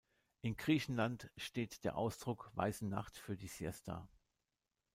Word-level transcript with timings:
In 0.41 0.57
Griechenland 0.57 1.29
steht 1.37 1.83
der 1.83 1.95
Ausdruck 1.95 2.49
„Weiße 2.55 2.87
Nacht“ 2.87 3.19
für 3.19 3.37
die 3.37 3.45
Siesta. 3.47 4.09